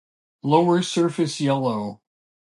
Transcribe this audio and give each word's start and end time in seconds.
Lower 0.41 0.81
surface 0.81 1.39
yellow. 1.39 2.01